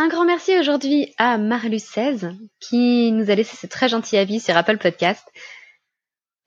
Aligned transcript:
Un 0.00 0.06
grand 0.06 0.24
merci 0.24 0.56
aujourd'hui 0.56 1.12
à 1.18 1.38
Marlu 1.38 1.80
16 1.80 2.30
qui 2.60 3.10
nous 3.10 3.32
a 3.32 3.34
laissé 3.34 3.56
ce 3.56 3.66
très 3.66 3.88
gentil 3.88 4.16
avis 4.16 4.38
sur 4.38 4.56
Apple 4.56 4.78
Podcast. 4.78 5.28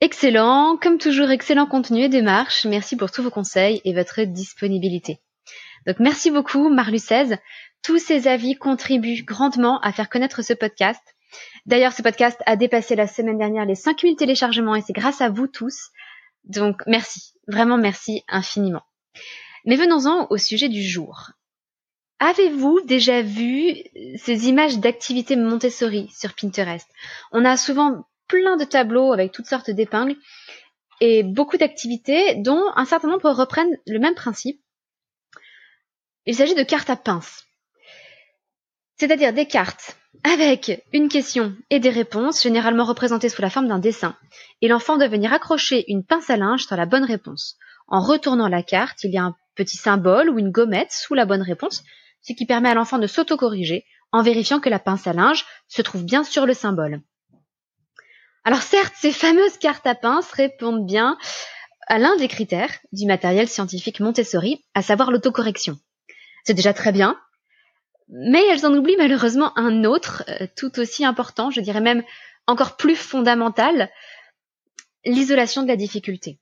Excellent, 0.00 0.78
comme 0.80 0.96
toujours, 0.96 1.28
excellent 1.28 1.66
contenu 1.66 2.00
et 2.00 2.08
démarche. 2.08 2.64
Merci 2.64 2.96
pour 2.96 3.10
tous 3.10 3.22
vos 3.22 3.30
conseils 3.30 3.82
et 3.84 3.92
votre 3.92 4.22
disponibilité. 4.22 5.20
Donc 5.86 5.96
merci 5.98 6.30
beaucoup 6.30 6.70
Marlu 6.70 6.96
16. 6.96 7.36
Tous 7.82 7.98
ces 7.98 8.26
avis 8.26 8.54
contribuent 8.54 9.22
grandement 9.22 9.80
à 9.82 9.92
faire 9.92 10.08
connaître 10.08 10.40
ce 10.40 10.54
podcast. 10.54 11.02
D'ailleurs, 11.66 11.92
ce 11.92 12.00
podcast 12.00 12.40
a 12.46 12.56
dépassé 12.56 12.96
la 12.96 13.06
semaine 13.06 13.36
dernière 13.36 13.66
les 13.66 13.74
5000 13.74 14.16
téléchargements 14.16 14.76
et 14.76 14.80
c'est 14.80 14.94
grâce 14.94 15.20
à 15.20 15.28
vous 15.28 15.46
tous. 15.46 15.90
Donc 16.44 16.80
merci, 16.86 17.34
vraiment 17.48 17.76
merci 17.76 18.24
infiniment. 18.28 18.84
Mais 19.66 19.76
venons-en 19.76 20.26
au 20.30 20.38
sujet 20.38 20.70
du 20.70 20.82
jour. 20.82 21.32
Avez-vous 22.24 22.82
déjà 22.82 23.20
vu 23.20 23.74
ces 24.16 24.46
images 24.46 24.78
d'activités 24.78 25.34
Montessori 25.34 26.08
sur 26.16 26.34
Pinterest? 26.34 26.88
On 27.32 27.44
a 27.44 27.56
souvent 27.56 28.06
plein 28.28 28.56
de 28.56 28.62
tableaux 28.62 29.12
avec 29.12 29.32
toutes 29.32 29.48
sortes 29.48 29.72
d'épingles 29.72 30.14
et 31.00 31.24
beaucoup 31.24 31.56
d'activités 31.56 32.36
dont 32.36 32.62
un 32.76 32.84
certain 32.84 33.08
nombre 33.08 33.28
reprennent 33.32 33.76
le 33.88 33.98
même 33.98 34.14
principe. 34.14 34.60
Il 36.24 36.36
s'agit 36.36 36.54
de 36.54 36.62
cartes 36.62 36.90
à 36.90 36.94
pince. 36.94 37.42
C'est-à-dire 38.98 39.32
des 39.32 39.46
cartes 39.46 39.96
avec 40.22 40.80
une 40.92 41.08
question 41.08 41.56
et 41.70 41.80
des 41.80 41.90
réponses, 41.90 42.40
généralement 42.40 42.84
représentées 42.84 43.30
sous 43.30 43.42
la 43.42 43.50
forme 43.50 43.66
d'un 43.66 43.80
dessin. 43.80 44.16
Et 44.60 44.68
l'enfant 44.68 44.96
doit 44.96 45.08
venir 45.08 45.32
accrocher 45.32 45.90
une 45.90 46.04
pince 46.04 46.30
à 46.30 46.36
linge 46.36 46.66
sur 46.66 46.76
la 46.76 46.86
bonne 46.86 47.02
réponse. 47.02 47.56
En 47.88 48.00
retournant 48.00 48.46
la 48.46 48.62
carte, 48.62 49.02
il 49.02 49.10
y 49.10 49.18
a 49.18 49.24
un 49.24 49.34
petit 49.56 49.76
symbole 49.76 50.30
ou 50.30 50.38
une 50.38 50.52
gommette 50.52 50.92
sous 50.92 51.14
la 51.14 51.26
bonne 51.26 51.42
réponse, 51.42 51.82
ce 52.22 52.32
qui 52.32 52.46
permet 52.46 52.70
à 52.70 52.74
l'enfant 52.74 52.98
de 52.98 53.06
s'autocorriger 53.06 53.84
en 54.12 54.22
vérifiant 54.22 54.60
que 54.60 54.68
la 54.68 54.78
pince 54.78 55.06
à 55.06 55.12
linge 55.12 55.44
se 55.68 55.82
trouve 55.82 56.04
bien 56.04 56.24
sur 56.24 56.46
le 56.46 56.54
symbole. 56.54 57.02
Alors 58.44 58.62
certes, 58.62 58.94
ces 58.96 59.12
fameuses 59.12 59.58
cartes 59.58 59.86
à 59.86 59.94
pince 59.94 60.30
répondent 60.32 60.86
bien 60.86 61.16
à 61.86 61.98
l'un 61.98 62.16
des 62.16 62.28
critères 62.28 62.78
du 62.92 63.06
matériel 63.06 63.48
scientifique 63.48 64.00
Montessori, 64.00 64.64
à 64.74 64.82
savoir 64.82 65.10
l'autocorrection. 65.10 65.78
C'est 66.44 66.54
déjà 66.54 66.72
très 66.72 66.92
bien, 66.92 67.20
mais 68.08 68.44
elles 68.48 68.66
en 68.66 68.74
oublient 68.74 68.96
malheureusement 68.96 69.56
un 69.58 69.84
autre, 69.84 70.24
euh, 70.28 70.46
tout 70.56 70.78
aussi 70.78 71.04
important, 71.04 71.50
je 71.50 71.60
dirais 71.60 71.80
même 71.80 72.02
encore 72.46 72.76
plus 72.76 72.96
fondamental, 72.96 73.90
l'isolation 75.04 75.62
de 75.62 75.68
la 75.68 75.76
difficulté. 75.76 76.38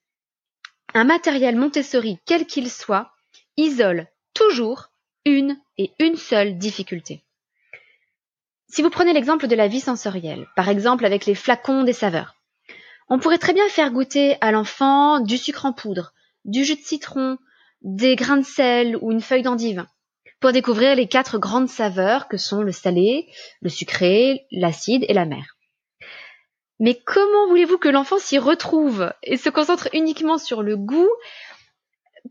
Un 0.95 1.05
matériel 1.05 1.57
Montessori, 1.57 2.19
quel 2.27 2.47
qu'il 2.47 2.71
soit, 2.71 3.13
isole 3.57 4.09
toujours 4.35 4.90
une 5.25 5.59
et 5.79 5.93
une 5.99 6.17
seule 6.17 6.59
difficulté. 6.59 7.23
Si 8.69 8.83
vous 8.83 8.91
prenez 8.91 9.13
l'exemple 9.13 9.49
de 9.49 9.57
la 9.57 9.69
vie 9.69 9.81
sensorielle, 9.81 10.47
par 10.55 10.69
exemple 10.69 11.05
avec 11.05 11.27
les 11.27 11.35
flacons 11.35 11.83
des 11.83 11.93
saveurs, 11.93 12.37
on 13.09 13.19
pourrait 13.19 13.39
très 13.39 13.53
bien 13.53 13.69
faire 13.69 13.91
goûter 13.91 14.37
à 14.41 14.53
l'enfant 14.53 15.19
du 15.19 15.37
sucre 15.37 15.67
en 15.67 15.73
poudre, 15.73 16.13
du 16.45 16.65
jus 16.65 16.77
de 16.77 16.81
citron, 16.81 17.39
des 17.83 18.15
grains 18.15 18.37
de 18.37 18.45
sel 18.45 18.97
ou 19.01 19.11
une 19.11 19.21
feuille 19.21 19.43
d'endive, 19.43 19.85
pour 20.41 20.53
découvrir 20.53 20.95
les 20.95 21.09
quatre 21.09 21.39
grandes 21.39 21.69
saveurs 21.69 22.29
que 22.29 22.37
sont 22.37 22.63
le 22.63 22.73
salé, 22.73 23.29
le 23.61 23.69
sucré, 23.69 24.47
l'acide 24.53 25.05
et 25.09 25.13
la 25.13 25.27
mer. 25.27 25.57
Mais 26.79 26.95
comment 26.95 27.49
voulez-vous 27.49 27.79
que 27.79 27.89
l'enfant 27.89 28.19
s'y 28.19 28.39
retrouve 28.39 29.13
et 29.23 29.37
se 29.37 29.51
concentre 29.51 29.89
uniquement 29.93 30.39
sur 30.39 30.63
le 30.63 30.77
goût 30.77 31.11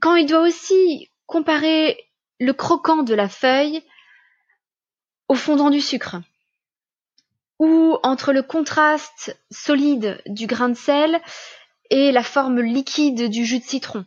quand 0.01 0.15
il 0.15 0.25
doit 0.25 0.41
aussi 0.41 1.11
comparer 1.27 2.08
le 2.39 2.53
croquant 2.53 3.03
de 3.03 3.13
la 3.13 3.29
feuille 3.29 3.83
au 5.27 5.35
fondant 5.35 5.69
du 5.69 5.81
sucre 5.81 6.17
ou 7.59 7.97
entre 8.03 8.31
le 8.31 8.41
contraste 8.41 9.37
solide 9.51 10.21
du 10.25 10.47
grain 10.47 10.69
de 10.69 10.75
sel 10.75 11.19
et 11.89 12.11
la 12.11 12.23
forme 12.23 12.61
liquide 12.61 13.29
du 13.29 13.45
jus 13.45 13.59
de 13.59 13.65
citron. 13.65 14.05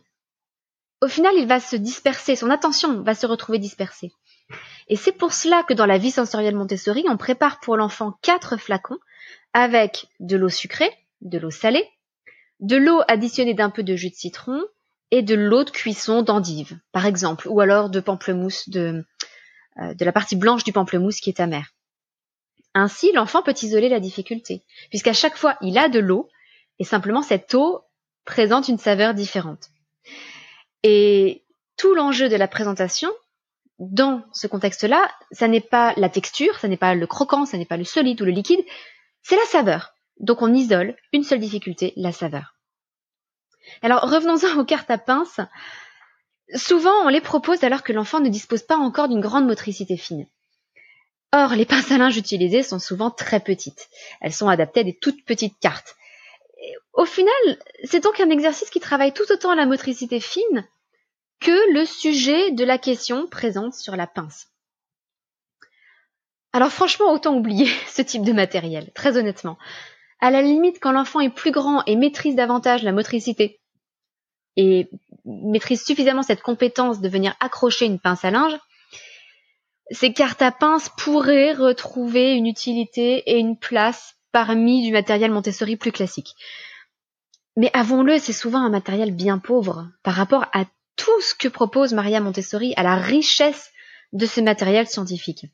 Au 1.01 1.07
final, 1.07 1.33
il 1.37 1.47
va 1.47 1.59
se 1.59 1.75
disperser, 1.75 2.35
son 2.35 2.49
attention 2.49 3.01
va 3.03 3.13
se 3.13 3.27
retrouver 3.27 3.59
dispersée. 3.59 4.11
Et 4.87 4.95
c'est 4.95 5.11
pour 5.11 5.33
cela 5.33 5.63
que 5.63 5.73
dans 5.73 5.85
la 5.85 5.97
vie 5.97 6.11
sensorielle 6.11 6.55
Montessori, 6.55 7.05
on 7.07 7.17
prépare 7.17 7.59
pour 7.59 7.77
l'enfant 7.77 8.17
quatre 8.21 8.57
flacons 8.57 8.97
avec 9.53 10.07
de 10.19 10.35
l'eau 10.35 10.49
sucrée, 10.49 10.91
de 11.21 11.37
l'eau 11.37 11.51
salée, 11.51 11.87
de 12.59 12.77
l'eau 12.77 13.01
additionnée 13.07 13.53
d'un 13.53 13.69
peu 13.69 13.83
de 13.83 13.95
jus 13.95 14.09
de 14.09 14.15
citron 14.15 14.63
et 15.15 15.21
de 15.21 15.35
l'eau 15.35 15.63
de 15.63 15.69
cuisson 15.69 16.23
d'endive, 16.23 16.79
par 16.91 17.05
exemple, 17.05 17.47
ou 17.47 17.61
alors 17.61 17.91
de 17.91 17.99
pamplemousse, 17.99 18.67
de, 18.67 19.05
euh, 19.79 19.93
de 19.93 20.05
la 20.05 20.11
partie 20.11 20.35
blanche 20.35 20.63
du 20.63 20.73
pamplemousse 20.73 21.19
qui 21.19 21.29
est 21.29 21.39
amère. 21.39 21.69
Ainsi, 22.73 23.11
l'enfant 23.11 23.43
peut 23.43 23.53
isoler 23.61 23.89
la 23.89 23.99
difficulté, 23.99 24.63
puisqu'à 24.89 25.13
chaque 25.13 25.37
fois, 25.37 25.55
il 25.61 25.77
a 25.77 25.87
de 25.87 25.99
l'eau, 25.99 26.29
et 26.79 26.83
simplement 26.83 27.21
cette 27.21 27.53
eau 27.53 27.81
présente 28.25 28.69
une 28.69 28.79
saveur 28.79 29.13
différente. 29.13 29.69
Et 30.81 31.43
tout 31.77 31.93
l'enjeu 31.93 32.27
de 32.27 32.35
la 32.35 32.47
présentation, 32.47 33.11
dans 33.77 34.23
ce 34.33 34.47
contexte-là, 34.47 35.11
ça 35.31 35.47
n'est 35.47 35.61
pas 35.61 35.93
la 35.95 36.09
texture, 36.09 36.57
ça 36.57 36.67
n'est 36.67 36.75
pas 36.75 36.95
le 36.95 37.05
croquant, 37.05 37.45
ça 37.45 37.59
n'est 37.59 37.67
pas 37.67 37.77
le 37.77 37.83
solide 37.83 38.19
ou 38.19 38.25
le 38.25 38.31
liquide, 38.31 38.65
c'est 39.21 39.35
la 39.35 39.45
saveur. 39.45 39.93
Donc 40.19 40.41
on 40.41 40.55
isole 40.55 40.95
une 41.11 41.23
seule 41.23 41.39
difficulté, 41.39 41.93
la 41.97 42.11
saveur. 42.11 42.52
Alors 43.81 44.01
revenons-en 44.01 44.57
aux 44.59 44.65
cartes 44.65 44.91
à 44.91 44.97
pince. 44.97 45.39
Souvent 46.55 47.05
on 47.05 47.09
les 47.09 47.21
propose 47.21 47.63
alors 47.63 47.83
que 47.83 47.93
l'enfant 47.93 48.19
ne 48.19 48.29
dispose 48.29 48.63
pas 48.63 48.77
encore 48.77 49.07
d'une 49.07 49.21
grande 49.21 49.47
motricité 49.47 49.97
fine. 49.97 50.27
Or, 51.35 51.55
les 51.55 51.65
pinces 51.65 51.91
à 51.91 51.97
linge 51.97 52.17
utilisées 52.17 52.61
sont 52.61 52.77
souvent 52.77 53.09
très 53.09 53.39
petites. 53.39 53.89
Elles 54.21 54.33
sont 54.33 54.49
adaptées 54.49 54.81
à 54.81 54.83
des 54.83 54.95
toutes 54.95 55.25
petites 55.25 55.59
cartes. 55.59 55.95
au 56.93 57.05
final, 57.05 57.33
c'est 57.83 58.03
donc 58.03 58.19
un 58.19 58.29
exercice 58.29 58.69
qui 58.69 58.79
travaille 58.79 59.13
tout 59.13 59.31
autant 59.31 59.55
la 59.55 59.65
motricité 59.65 60.19
fine 60.19 60.67
que 61.39 61.73
le 61.73 61.85
sujet 61.85 62.51
de 62.51 62.63
la 62.63 62.77
question 62.77 63.27
présente 63.27 63.73
sur 63.73 63.95
la 63.95 64.05
pince. 64.05 64.47
Alors 66.53 66.69
franchement, 66.69 67.11
autant 67.11 67.35
oublier 67.35 67.67
ce 67.87 68.03
type 68.03 68.23
de 68.23 68.31
matériel, 68.31 68.91
très 68.93 69.17
honnêtement. 69.17 69.57
À 70.19 70.31
la 70.31 70.41
limite, 70.41 70.77
quand 70.79 70.91
l'enfant 70.91 71.19
est 71.19 71.33
plus 71.33 71.51
grand 71.51 71.83
et 71.85 71.95
maîtrise 71.95 72.35
davantage 72.35 72.83
la 72.83 72.91
motricité, 72.91 73.59
et 74.57 74.89
maîtrise 75.25 75.83
suffisamment 75.83 76.23
cette 76.23 76.41
compétence 76.41 77.01
de 77.01 77.09
venir 77.09 77.35
accrocher 77.39 77.85
une 77.85 77.99
pince 77.99 78.25
à 78.25 78.31
linge, 78.31 78.57
ces 79.91 80.13
cartes 80.13 80.41
à 80.41 80.51
pince 80.51 80.89
pourraient 80.97 81.53
retrouver 81.53 82.33
une 82.33 82.47
utilité 82.47 83.23
et 83.31 83.37
une 83.37 83.57
place 83.57 84.15
parmi 84.31 84.83
du 84.83 84.91
matériel 84.91 85.31
Montessori 85.31 85.75
plus 85.75 85.91
classique. 85.91 86.35
Mais 87.55 87.69
avons-le, 87.73 88.17
c'est 88.17 88.33
souvent 88.33 88.59
un 88.59 88.69
matériel 88.69 89.11
bien 89.11 89.37
pauvre 89.37 89.89
par 90.01 90.15
rapport 90.15 90.45
à 90.53 90.65
tout 90.95 91.21
ce 91.21 91.35
que 91.35 91.47
propose 91.47 91.93
Maria 91.93 92.19
Montessori, 92.19 92.73
à 92.77 92.83
la 92.83 92.95
richesse 92.95 93.71
de 94.11 94.25
ce 94.25 94.41
matériel 94.41 94.87
scientifique. 94.87 95.45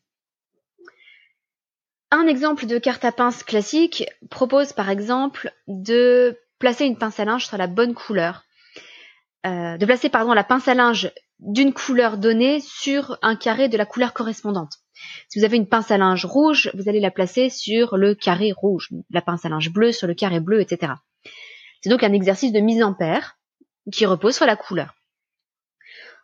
Un 2.12 2.28
exemple 2.28 2.66
de 2.66 2.78
carte 2.78 3.06
à 3.06 3.12
pince 3.12 3.44
classique 3.44 4.06
propose 4.30 4.74
par 4.74 4.90
exemple 4.90 5.54
de 5.68 6.38
placer 6.58 6.86
une 6.86 6.98
pince 6.98 7.20
à 7.20 7.26
linge 7.26 7.46
sur 7.46 7.58
la 7.58 7.68
bonne 7.68 7.94
couleur. 7.94 8.44
Euh, 9.46 9.78
de 9.78 9.86
placer 9.86 10.10
pardon 10.10 10.34
la 10.34 10.44
pince 10.44 10.68
à 10.68 10.74
linge 10.74 11.12
d'une 11.40 11.74
couleur 11.74 12.18
donnée 12.18 12.60
sur 12.60 13.18
un 13.22 13.38
carré 13.38 13.70
de 13.70 13.78
la 13.78 13.86
couleur 13.86 14.14
correspondante. 14.14 14.74
Si 15.30 15.40
vous 15.40 15.46
avez 15.46 15.56
une 15.56 15.70
pince 15.70 15.92
à 15.92 15.98
linge 15.98 16.26
rouge, 16.26 16.72
vous 16.74 16.90
allez 16.90 17.00
la 17.00 17.12
placer 17.12 17.50
sur 17.50 17.96
le 17.96 18.16
carré 18.16 18.52
rouge, 18.52 18.90
la 19.10 19.22
pince 19.22 19.46
à 19.46 19.50
linge 19.50 19.72
bleue 19.72 19.94
sur 19.94 20.08
le 20.08 20.14
carré 20.14 20.42
bleu, 20.42 20.60
etc. 20.60 20.94
C'est 21.82 21.90
donc 21.90 22.04
un 22.04 22.12
exercice 22.12 22.52
de 22.52 22.60
mise 22.60 22.84
en 22.84 22.94
paire 22.94 23.38
qui 23.94 24.06
repose 24.06 24.36
sur 24.36 24.46
la 24.46 24.58
couleur. 24.58 24.94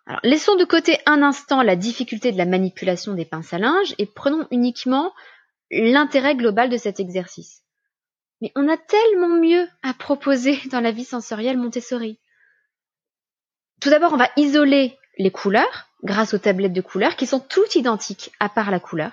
Alors, 0.06 0.20
laissons 0.24 0.56
de 0.56 0.66
côté 0.66 1.00
un 1.06 1.23
instant 1.23 1.64
la 1.64 1.78
difficulté 1.78 2.32
de 2.34 2.38
la 2.38 2.46
manipulation 2.46 3.14
des 3.14 3.26
pinces 3.26 3.53
à 3.53 3.58
linge 3.58 3.96
et 3.97 4.06
prenons 4.06 4.46
uniquement 4.52 5.14
l'intérêt 5.72 6.35
global 6.35 6.70
de 6.70 6.78
cet 6.78 7.00
exercice. 7.00 7.64
Mais 8.41 8.52
on 8.56 8.67
a 8.67 8.78
tellement 8.78 9.40
mieux 9.40 9.67
à 9.82 9.94
proposer 9.94 10.59
dans 10.72 10.82
la 10.82 10.91
vie 10.91 11.06
sensorielle 11.06 11.58
Montessori. 11.58 12.20
Tout 13.82 13.90
d'abord, 13.90 14.14
on 14.14 14.18
va 14.18 14.30
isoler 14.38 14.98
les 15.18 15.32
couleurs 15.32 15.88
grâce 16.04 16.34
aux 16.34 16.38
tablettes 16.38 16.74
de 16.74 16.82
couleurs 16.82 17.16
qui 17.16 17.26
sont 17.26 17.40
toutes 17.40 17.76
identiques 17.76 18.32
à 18.40 18.50
part 18.50 18.72
la 18.72 18.80
couleur. 18.80 19.12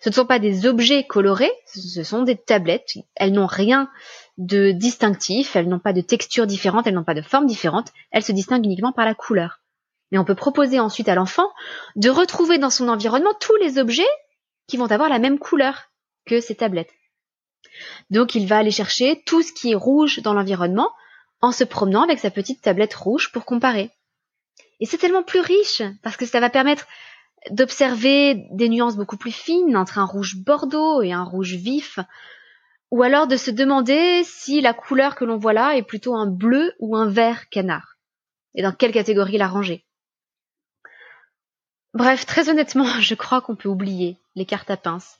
Ce 0.00 0.08
ne 0.08 0.14
sont 0.14 0.26
pas 0.26 0.38
des 0.38 0.66
objets 0.66 1.04
colorés, 1.04 1.52
ce 1.66 2.02
sont 2.02 2.22
des 2.22 2.36
tablettes. 2.36 2.94
Elles 3.14 3.32
n'ont 3.32 3.46
rien 3.46 3.90
de 4.38 4.70
distinctif, 4.70 5.54
elles 5.54 5.68
n'ont 5.68 5.78
pas 5.78 5.92
de 5.92 6.00
texture 6.00 6.46
différente, 6.46 6.86
elles 6.86 6.94
n'ont 6.94 7.04
pas 7.04 7.14
de 7.14 7.22
forme 7.22 7.46
différente, 7.46 7.92
elles 8.10 8.22
se 8.22 8.32
distinguent 8.32 8.64
uniquement 8.64 8.92
par 8.92 9.04
la 9.04 9.14
couleur. 9.14 9.60
Et 10.12 10.18
on 10.18 10.24
peut 10.24 10.34
proposer 10.34 10.80
ensuite 10.80 11.08
à 11.08 11.14
l'enfant 11.14 11.50
de 11.96 12.08
retrouver 12.08 12.58
dans 12.58 12.70
son 12.70 12.88
environnement 12.88 13.34
tous 13.40 13.56
les 13.56 13.78
objets 13.78 14.06
qui 14.66 14.76
vont 14.76 14.90
avoir 14.90 15.08
la 15.08 15.18
même 15.18 15.38
couleur 15.38 15.90
que 16.26 16.40
ces 16.40 16.54
tablettes. 16.54 16.92
Donc 18.10 18.34
il 18.34 18.46
va 18.46 18.58
aller 18.58 18.70
chercher 18.70 19.22
tout 19.26 19.42
ce 19.42 19.52
qui 19.52 19.72
est 19.72 19.76
rouge 19.76 20.20
dans 20.22 20.32
l'environnement 20.32 20.90
en 21.40 21.52
se 21.52 21.64
promenant 21.64 22.02
avec 22.02 22.18
sa 22.18 22.30
petite 22.30 22.62
tablette 22.62 22.94
rouge 22.94 23.32
pour 23.32 23.44
comparer. 23.44 23.90
Et 24.80 24.86
c'est 24.86 24.98
tellement 24.98 25.22
plus 25.22 25.40
riche 25.40 25.82
parce 26.02 26.16
que 26.16 26.26
ça 26.26 26.40
va 26.40 26.50
permettre 26.50 26.86
d'observer 27.50 28.46
des 28.52 28.68
nuances 28.68 28.96
beaucoup 28.96 29.16
plus 29.16 29.32
fines 29.32 29.76
entre 29.76 29.98
un 29.98 30.04
rouge 30.04 30.36
bordeaux 30.36 31.02
et 31.02 31.12
un 31.12 31.24
rouge 31.24 31.54
vif, 31.54 31.98
ou 32.90 33.02
alors 33.02 33.26
de 33.26 33.36
se 33.36 33.50
demander 33.50 34.22
si 34.24 34.60
la 34.60 34.74
couleur 34.74 35.14
que 35.14 35.24
l'on 35.24 35.36
voit 35.36 35.52
là 35.52 35.76
est 35.76 35.82
plutôt 35.82 36.14
un 36.14 36.26
bleu 36.26 36.74
ou 36.78 36.96
un 36.96 37.08
vert 37.08 37.48
canard, 37.48 37.96
et 38.54 38.62
dans 38.62 38.72
quelle 38.72 38.92
catégorie 38.92 39.38
la 39.38 39.48
ranger. 39.48 39.84
Bref, 41.94 42.26
très 42.26 42.48
honnêtement, 42.48 42.84
je 43.00 43.14
crois 43.14 43.40
qu'on 43.40 43.56
peut 43.56 43.68
oublier 43.68 44.18
les 44.34 44.46
cartes 44.46 44.70
à 44.70 44.76
pince. 44.76 45.18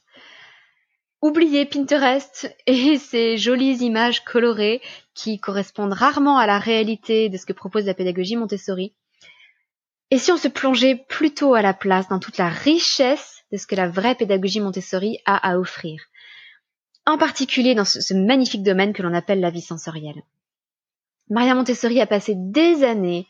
Oublier 1.26 1.66
Pinterest 1.66 2.54
et 2.68 2.98
ces 2.98 3.36
jolies 3.36 3.78
images 3.78 4.22
colorées 4.22 4.80
qui 5.12 5.40
correspondent 5.40 5.92
rarement 5.92 6.38
à 6.38 6.46
la 6.46 6.60
réalité 6.60 7.28
de 7.28 7.36
ce 7.36 7.44
que 7.44 7.52
propose 7.52 7.84
la 7.84 7.94
pédagogie 7.94 8.36
Montessori. 8.36 8.94
Et 10.12 10.18
si 10.18 10.30
on 10.30 10.36
se 10.36 10.46
plongeait 10.46 10.94
plutôt 11.08 11.54
à 11.54 11.62
la 11.62 11.74
place 11.74 12.06
dans 12.06 12.20
toute 12.20 12.38
la 12.38 12.48
richesse 12.48 13.42
de 13.50 13.56
ce 13.56 13.66
que 13.66 13.74
la 13.74 13.88
vraie 13.88 14.14
pédagogie 14.14 14.60
Montessori 14.60 15.18
a 15.24 15.50
à 15.50 15.58
offrir, 15.58 16.00
en 17.06 17.18
particulier 17.18 17.74
dans 17.74 17.84
ce, 17.84 18.14
magnifique 18.14 18.62
domaine 18.62 18.92
que 18.92 19.02
l'on 19.02 19.12
appelle 19.12 19.40
la 19.40 19.50
vie 19.50 19.60
sensorielle. 19.60 20.22
Maria 21.28 21.56
Montessori 21.56 22.00
a 22.00 22.06
passé 22.06 22.34
des 22.36 22.84
années 22.84 23.26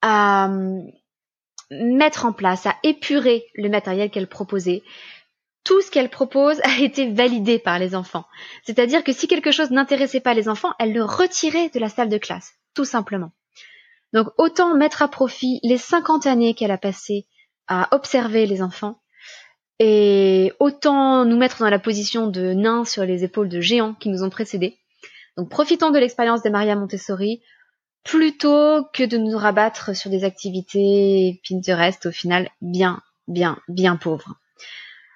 à 0.00 0.46
hum, 0.46 0.90
mettre 1.70 2.24
en 2.24 2.32
place, 2.32 2.64
à 2.64 2.76
épurer 2.82 3.44
le 3.56 3.68
matériel 3.68 4.08
qu'elle 4.08 4.26
proposait. 4.26 4.82
Tout 5.64 5.80
ce 5.80 5.90
qu'elle 5.90 6.10
propose 6.10 6.60
a 6.62 6.78
été 6.78 7.10
validé 7.10 7.58
par 7.58 7.78
les 7.78 7.94
enfants. 7.94 8.26
C'est-à-dire 8.64 9.02
que 9.02 9.12
si 9.12 9.26
quelque 9.26 9.50
chose 9.50 9.70
n'intéressait 9.70 10.20
pas 10.20 10.34
les 10.34 10.48
enfants, 10.48 10.72
elle 10.78 10.92
le 10.92 11.04
retirait 11.04 11.70
de 11.70 11.80
la 11.80 11.88
salle 11.88 12.08
de 12.08 12.18
classe, 12.18 12.52
tout 12.74 12.84
simplement. 12.84 13.32
Donc 14.12 14.28
autant 14.38 14.76
mettre 14.76 15.02
à 15.02 15.08
profit 15.08 15.58
les 15.62 15.78
50 15.78 16.26
années 16.26 16.54
qu'elle 16.54 16.70
a 16.70 16.78
passées 16.78 17.26
à 17.66 17.88
observer 17.92 18.46
les 18.46 18.62
enfants 18.62 19.00
et 19.80 20.52
autant 20.60 21.24
nous 21.24 21.36
mettre 21.36 21.58
dans 21.58 21.70
la 21.70 21.80
position 21.80 22.28
de 22.28 22.52
nains 22.52 22.84
sur 22.84 23.04
les 23.04 23.24
épaules 23.24 23.48
de 23.48 23.60
géants 23.60 23.94
qui 23.94 24.08
nous 24.08 24.22
ont 24.22 24.30
précédés. 24.30 24.78
Donc 25.36 25.48
profitons 25.48 25.90
de 25.90 25.98
l'expérience 25.98 26.42
de 26.42 26.50
Maria 26.50 26.76
Montessori 26.76 27.42
plutôt 28.04 28.84
que 28.92 29.02
de 29.02 29.16
nous 29.16 29.36
rabattre 29.36 29.96
sur 29.96 30.10
des 30.10 30.22
activités 30.22 31.40
Pinterest 31.48 32.06
au 32.06 32.12
final 32.12 32.50
bien, 32.60 33.02
bien, 33.26 33.58
bien 33.66 33.96
pauvres. 33.96 34.36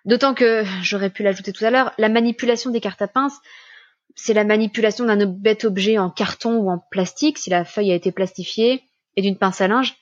D'autant 0.08 0.32
que, 0.32 0.64
j'aurais 0.80 1.10
pu 1.10 1.22
l'ajouter 1.22 1.52
tout 1.52 1.66
à 1.66 1.70
l'heure, 1.70 1.92
la 1.98 2.08
manipulation 2.08 2.70
des 2.70 2.80
cartes 2.80 3.02
à 3.02 3.08
pince, 3.08 3.38
c'est 4.16 4.32
la 4.32 4.42
manipulation 4.42 5.04
d'un 5.04 5.26
bête 5.26 5.66
objet 5.66 5.98
en 5.98 6.08
carton 6.08 6.56
ou 6.56 6.70
en 6.70 6.78
plastique 6.78 7.36
si 7.36 7.50
la 7.50 7.66
feuille 7.66 7.92
a 7.92 7.94
été 7.94 8.10
plastifiée 8.10 8.82
et 9.16 9.20
d'une 9.20 9.36
pince 9.36 9.60
à 9.60 9.68
linge, 9.68 9.96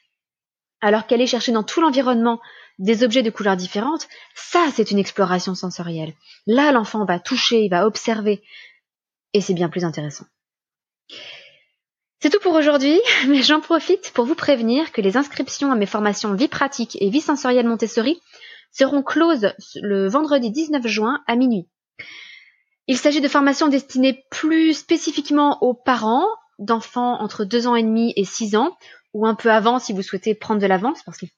alors 0.80 1.08
qu'aller 1.08 1.26
chercher 1.26 1.50
dans 1.50 1.64
tout 1.64 1.80
l'environnement 1.80 2.40
des 2.78 3.02
objets 3.02 3.24
de 3.24 3.30
couleurs 3.30 3.56
différentes, 3.56 4.06
ça 4.36 4.68
c'est 4.72 4.92
une 4.92 5.00
exploration 5.00 5.56
sensorielle. 5.56 6.14
Là 6.46 6.70
l'enfant 6.70 7.04
va 7.04 7.18
toucher, 7.18 7.64
il 7.64 7.70
va 7.70 7.84
observer, 7.84 8.44
et 9.32 9.40
c'est 9.40 9.54
bien 9.54 9.68
plus 9.68 9.84
intéressant. 9.84 10.26
C'est 12.20 12.30
tout 12.30 12.40
pour 12.40 12.54
aujourd'hui, 12.54 13.00
mais 13.26 13.42
j'en 13.42 13.60
profite 13.60 14.12
pour 14.12 14.24
vous 14.24 14.36
prévenir 14.36 14.92
que 14.92 15.00
les 15.00 15.16
inscriptions 15.16 15.72
à 15.72 15.74
mes 15.74 15.84
formations 15.84 16.32
vie 16.34 16.46
pratique 16.46 16.96
et 17.00 17.10
vie 17.10 17.20
sensorielle 17.20 17.66
Montessori 17.66 18.20
seront 18.72 19.02
closes 19.02 19.52
le 19.82 20.08
vendredi 20.08 20.50
19 20.50 20.86
juin 20.86 21.22
à 21.26 21.36
minuit. 21.36 21.68
Il 22.86 22.96
s'agit 22.96 23.20
de 23.20 23.28
formations 23.28 23.68
destinées 23.68 24.24
plus 24.30 24.74
spécifiquement 24.74 25.58
aux 25.62 25.74
parents 25.74 26.26
d'enfants 26.58 27.20
entre 27.20 27.44
2 27.44 27.66
ans 27.66 27.74
et 27.74 27.82
demi 27.82 28.12
et 28.16 28.24
6 28.24 28.56
ans, 28.56 28.76
ou 29.12 29.26
un 29.26 29.34
peu 29.34 29.50
avant 29.50 29.78
si 29.78 29.92
vous 29.92 30.02
souhaitez 30.02 30.34
prendre 30.34 30.60
de 30.60 30.66
l'avance, 30.66 31.02
parce 31.04 31.18
qu'il 31.18 31.30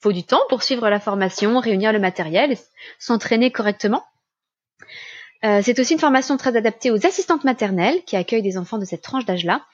faut 0.00 0.12
du 0.12 0.24
temps 0.24 0.40
pour 0.48 0.62
suivre 0.62 0.88
la 0.88 1.00
formation, 1.00 1.58
réunir 1.58 1.92
le 1.92 1.98
matériel, 1.98 2.56
s'entraîner 2.98 3.50
correctement. 3.50 4.04
Euh, 5.44 5.60
c'est 5.62 5.78
aussi 5.78 5.94
une 5.94 6.00
formation 6.00 6.36
très 6.36 6.56
adaptée 6.56 6.90
aux 6.90 7.06
assistantes 7.06 7.44
maternelles 7.44 8.04
qui 8.04 8.16
accueillent 8.16 8.42
des 8.42 8.58
enfants 8.58 8.78
de 8.78 8.84
cette 8.84 9.02
tranche 9.02 9.24
d'âge-là. 9.24 9.64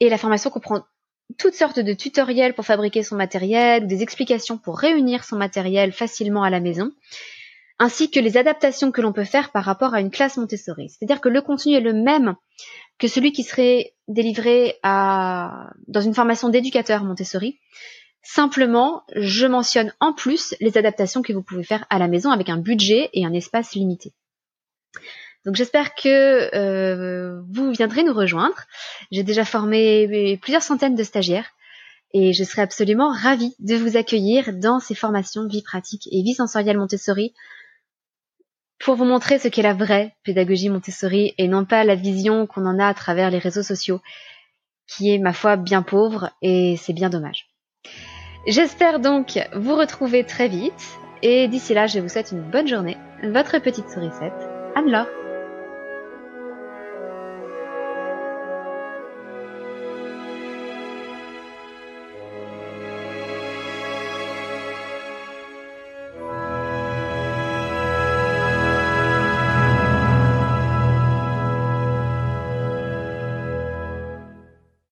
Et 0.00 0.08
la 0.08 0.18
formation 0.18 0.50
comprend 0.50 0.82
toutes 1.38 1.54
sortes 1.54 1.80
de 1.80 1.92
tutoriels 1.92 2.54
pour 2.54 2.64
fabriquer 2.64 3.02
son 3.02 3.16
matériel 3.16 3.86
des 3.86 4.02
explications 4.02 4.58
pour 4.58 4.78
réunir 4.78 5.24
son 5.24 5.36
matériel 5.36 5.92
facilement 5.92 6.42
à 6.42 6.50
la 6.50 6.60
maison, 6.60 6.92
ainsi 7.78 8.10
que 8.10 8.20
les 8.20 8.36
adaptations 8.36 8.92
que 8.92 9.00
l'on 9.00 9.12
peut 9.12 9.24
faire 9.24 9.52
par 9.52 9.64
rapport 9.64 9.94
à 9.94 10.00
une 10.00 10.10
classe 10.10 10.36
Montessori. 10.36 10.88
C'est-à-dire 10.88 11.20
que 11.20 11.28
le 11.28 11.42
contenu 11.42 11.74
est 11.74 11.80
le 11.80 11.92
même 11.92 12.36
que 12.98 13.08
celui 13.08 13.32
qui 13.32 13.42
serait 13.42 13.94
délivré 14.08 14.76
à, 14.82 15.70
dans 15.88 16.00
une 16.00 16.14
formation 16.14 16.48
d'éducateur 16.48 17.04
Montessori. 17.04 17.58
Simplement, 18.22 19.04
je 19.14 19.46
mentionne 19.46 19.92
en 20.00 20.12
plus 20.12 20.54
les 20.60 20.78
adaptations 20.78 21.22
que 21.22 21.32
vous 21.32 21.42
pouvez 21.42 21.62
faire 21.62 21.84
à 21.90 21.98
la 21.98 22.08
maison 22.08 22.30
avec 22.30 22.48
un 22.48 22.56
budget 22.56 23.10
et 23.12 23.24
un 23.26 23.32
espace 23.32 23.74
limité. 23.74 24.12
Donc 25.44 25.54
j'espère 25.54 25.94
que 25.94 26.54
euh, 26.56 27.40
vous 27.48 27.65
viendrez 27.76 28.02
nous 28.02 28.12
rejoindre. 28.14 28.64
J'ai 29.10 29.22
déjà 29.22 29.44
formé 29.44 30.38
plusieurs 30.42 30.62
centaines 30.62 30.94
de 30.94 31.02
stagiaires 31.02 31.50
et 32.12 32.32
je 32.32 32.44
serai 32.44 32.62
absolument 32.62 33.10
ravie 33.10 33.54
de 33.58 33.76
vous 33.76 33.96
accueillir 33.96 34.52
dans 34.54 34.80
ces 34.80 34.94
formations 34.94 35.46
vie 35.46 35.62
pratique 35.62 36.08
et 36.10 36.22
vie 36.22 36.34
sensorielle 36.34 36.78
Montessori 36.78 37.34
pour 38.78 38.94
vous 38.94 39.04
montrer 39.04 39.38
ce 39.38 39.48
qu'est 39.48 39.62
la 39.62 39.74
vraie 39.74 40.14
pédagogie 40.22 40.68
Montessori 40.68 41.34
et 41.38 41.48
non 41.48 41.64
pas 41.64 41.84
la 41.84 41.94
vision 41.94 42.46
qu'on 42.46 42.66
en 42.66 42.78
a 42.78 42.86
à 42.86 42.94
travers 42.94 43.30
les 43.30 43.38
réseaux 43.38 43.62
sociaux 43.62 44.00
qui 44.86 45.12
est 45.12 45.18
ma 45.18 45.32
foi 45.32 45.56
bien 45.56 45.82
pauvre 45.82 46.30
et 46.42 46.76
c'est 46.76 46.92
bien 46.92 47.10
dommage. 47.10 47.48
J'espère 48.46 49.00
donc 49.00 49.38
vous 49.54 49.74
retrouver 49.74 50.24
très 50.24 50.48
vite 50.48 50.98
et 51.22 51.48
d'ici 51.48 51.74
là 51.74 51.86
je 51.86 51.98
vous 51.98 52.08
souhaite 52.08 52.32
une 52.32 52.48
bonne 52.50 52.68
journée. 52.68 52.96
Votre 53.22 53.58
petite 53.58 53.90
sourisette, 53.90 54.48
Anne-Laure. 54.76 55.25